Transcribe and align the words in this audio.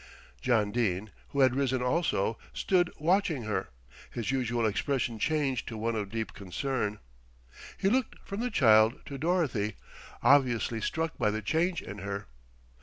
John 0.41 0.71
Dene, 0.71 1.11
who 1.29 1.41
had 1.41 1.55
risen 1.55 1.83
also, 1.83 2.39
stood 2.55 2.89
watching 2.97 3.43
her, 3.43 3.69
his 4.09 4.31
usual 4.31 4.65
expression 4.65 5.19
changed 5.19 5.67
to 5.67 5.77
one 5.77 5.95
of 5.95 6.09
deep 6.09 6.33
concern. 6.33 6.97
He 7.77 7.87
looked 7.87 8.15
from 8.27 8.39
the 8.39 8.49
child 8.49 8.99
to 9.05 9.19
Dorothy, 9.19 9.75
obviously 10.23 10.81
struck 10.81 11.19
by 11.19 11.29
the 11.29 11.43
change 11.43 11.83
in 11.83 11.99
her. 11.99 12.25